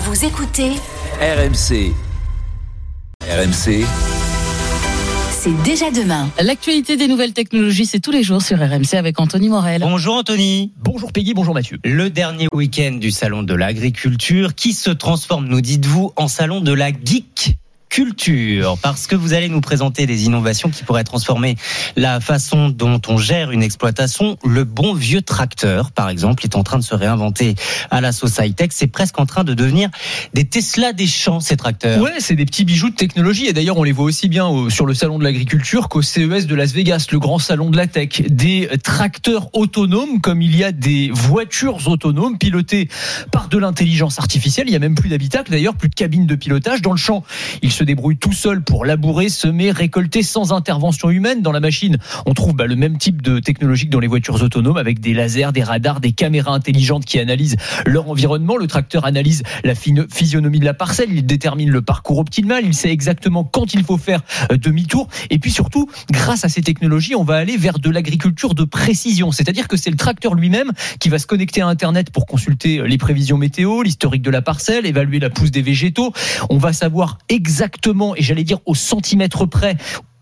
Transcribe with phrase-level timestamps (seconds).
[0.00, 0.70] Vous écoutez
[1.20, 1.92] RMC.
[3.20, 3.84] RMC,
[5.32, 6.30] C'est déjà demain.
[6.40, 9.80] L'actualité des nouvelles technologies, c'est tous les jours sur RMC avec Anthony Morel.
[9.80, 10.72] Bonjour Anthony.
[10.84, 11.78] Bonjour Peggy, bonjour Mathieu.
[11.84, 16.72] Le dernier week-end du salon de l'agriculture qui se transforme, nous dites-vous, en salon de
[16.72, 17.58] la geek?
[17.88, 21.56] Culture parce que vous allez nous présenter des innovations qui pourraient transformer
[21.96, 24.36] la façon dont on gère une exploitation.
[24.44, 27.54] Le bon vieux tracteur, par exemple, est en train de se réinventer
[27.90, 28.70] à la sauce high-tech.
[28.72, 29.90] C'est presque en train de devenir
[30.34, 32.02] des Tesla des champs, ces tracteurs.
[32.02, 34.86] Ouais, c'est des petits bijoux de technologie et d'ailleurs on les voit aussi bien sur
[34.86, 38.22] le salon de l'agriculture qu'au CES de Las Vegas, le grand salon de la tech.
[38.28, 42.88] Des tracteurs autonomes comme il y a des voitures autonomes pilotées
[43.32, 44.66] par de l'intelligence artificielle.
[44.68, 46.82] Il y a même plus d'habitacle d'ailleurs, plus de cabine de pilotage.
[46.82, 47.24] Dans le champ,
[47.62, 51.42] il se débrouille tout seul pour labourer, semer, récolter sans intervention humaine.
[51.42, 54.42] Dans la machine, on trouve bah, le même type de technologie que dans les voitures
[54.42, 57.56] autonomes avec des lasers, des radars, des caméras intelligentes qui analysent
[57.86, 58.56] leur environnement.
[58.56, 62.90] Le tracteur analyse la physionomie de la parcelle, il détermine le parcours optimal, il sait
[62.90, 65.06] exactement quand il faut faire euh, demi-tour.
[65.30, 69.30] Et puis surtout, grâce à ces technologies, on va aller vers de l'agriculture de précision.
[69.30, 72.88] C'est-à-dire que c'est le tracteur lui-même qui va se connecter à Internet pour consulter euh,
[72.88, 76.12] les prévisions météo, l'historique de la parcelle, évaluer la pousse des végétaux.
[76.50, 77.67] On va savoir exactement,
[78.16, 79.76] et j'allais dire au centimètre près,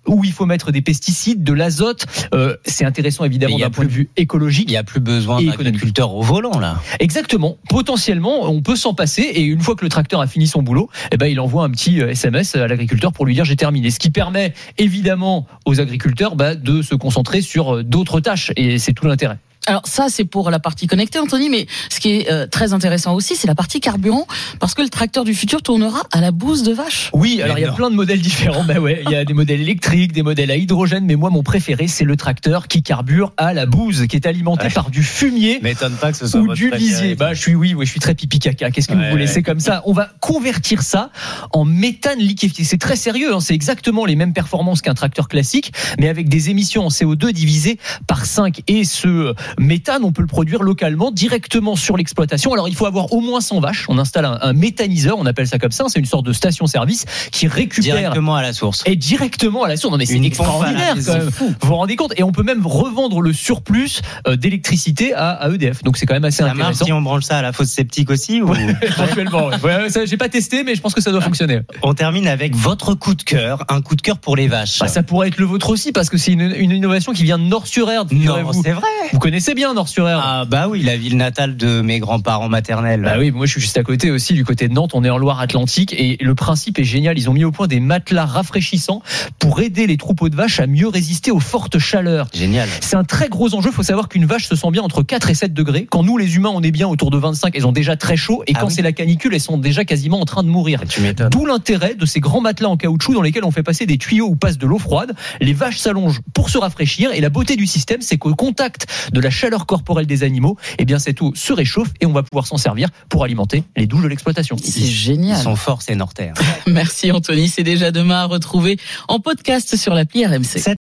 [0.07, 2.07] où il faut mettre des pesticides, de l'azote.
[2.35, 4.69] Euh, c'est intéressant évidemment d'un point de vue écologique.
[4.69, 6.81] Il n'y a plus besoin Et d'agriculteurs au volant, là.
[7.01, 7.59] Exactement.
[7.69, 10.89] Potentiellement, on peut s'en passer et une fois que le tracteur a fini son boulot,
[11.13, 13.91] eh ben, il envoie un petit euh, SMS à l'agriculteur pour lui dire j'ai terminé.
[13.91, 18.79] Ce qui permet évidemment aux agriculteurs bah, de se concentrer sur euh, d'autres tâches et
[18.79, 19.39] c'est tout l'intérêt.
[19.67, 23.15] Alors ça, c'est pour la partie connectée, Anthony, mais ce qui est euh, très intéressant
[23.15, 24.27] aussi, c'est la partie carburant,
[24.61, 27.11] parce que le tracteur du futur tournera à la bouse de vache.
[27.13, 28.65] Oui, alors il y a plein de modèles différents.
[28.65, 31.43] Bah ouais, il y a des modèles électriques, des modèles à hydrogène, mais moi mon
[31.43, 34.71] préféré c'est le tracteur qui carbure à la bouse, qui est alimenté Ouais.
[34.73, 35.59] par du fumier.
[35.63, 37.15] M'étonne pas que ce soit ou du lisier.
[37.15, 38.71] Bah, je suis oui, oui, je suis très pipi caca.
[38.71, 39.25] Qu'est-ce que Ouais, vous voulez?
[39.25, 39.31] ouais.
[39.31, 39.83] C'est comme ça.
[39.85, 41.11] On va convertir ça
[41.53, 42.65] en méthane liquéfié.
[42.65, 43.35] C'est très sérieux.
[43.35, 43.41] hein.
[43.41, 47.79] C'est exactement les mêmes performances qu'un tracteur classique, mais avec des émissions en CO2 divisées
[48.07, 48.63] par 5.
[48.69, 52.53] Et ce méthane, on peut le produire localement, directement sur l'exploitation.
[52.53, 53.87] Alors, il faut avoir au moins 100 vaches.
[53.89, 55.85] On installe un, un méthaniseur, on appelle ça comme ça.
[55.89, 58.83] C'est une sorte de station-service qui récupère Directement à la source.
[58.87, 59.93] et directement à la source.
[59.93, 61.29] Non, mais c'est extraordinaire quand même.
[61.39, 62.13] Vous vous rendez compte?
[62.17, 65.83] Et on peut même revendre le surplus euh, d'électricité à, à EDF.
[65.83, 66.85] Donc c'est quand même assez Ça marche intéressant.
[66.87, 68.53] si on branche ça à la fosse septique aussi ou...
[68.83, 69.89] Éventuellement, ouais.
[70.07, 71.61] J'ai pas testé, mais je pense que ça doit fonctionner.
[71.83, 74.79] On termine avec votre coup de cœur, un coup de cœur pour les vaches.
[74.79, 77.39] Bah, ça pourrait être le vôtre aussi, parce que c'est une, une innovation qui vient
[77.39, 78.13] de Nord-sur-Erdre.
[78.15, 78.87] non, c'est vrai.
[79.13, 83.03] Vous connaissez bien Nord-sur-Erdre Ah bah oui, la ville natale de mes grands-parents maternels.
[83.03, 85.11] Bah oui, moi je suis juste à côté aussi, du côté de Nantes, on est
[85.11, 87.19] en Loire-Atlantique et le principe est génial.
[87.19, 89.03] Ils ont mis au point des matelas rafraîchissants
[89.39, 92.29] pour aider les troupeaux de vaches à mieux résister aux fortes chaleurs.
[92.35, 92.69] Génial.
[92.81, 93.71] C'est un très gros enjeu.
[93.71, 95.87] Il faut savoir qu'une vache se sent bien entre 4 et 7 degrés.
[95.91, 98.43] Quand nous, les humains, on est bien autour de 25, elles ont déjà très chaud.
[98.47, 98.73] Et Ah quand oui.
[98.75, 100.81] c'est la canicule, elles sont déjà quasiment en train de mourir.
[100.89, 101.31] Tu m'étonnes.
[101.31, 104.27] D'où l'intérêt de ces grands matelas en caoutchouc dans lesquels on fait passer des tuyaux
[104.29, 105.15] où passe de l'eau froide.
[105.41, 109.21] Les vaches s'allongent pour se rafraîchir et la beauté du système, c'est qu'au contact de
[109.21, 112.47] la chaleur corporelle des animaux, eh bien cette eau se réchauffe et on va pouvoir
[112.47, 114.57] s'en servir pour alimenter les douches de l'exploitation.
[114.57, 115.37] C'est Ils génial.
[115.43, 116.35] sont forts, ces Norterres.
[116.67, 120.75] Merci Anthony, c'est déjà demain à retrouver en podcast sur l'appli RMC.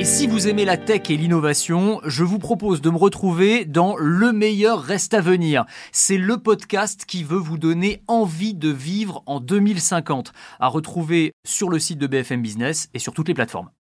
[0.00, 3.96] Et si vous aimez la tech et l'innovation, je vous propose de me retrouver dans
[3.96, 5.64] Le meilleur reste à venir.
[5.90, 11.68] C'est le podcast qui veut vous donner envie de vivre en 2050, à retrouver sur
[11.68, 13.70] le site de BFM Business et sur toutes les plateformes.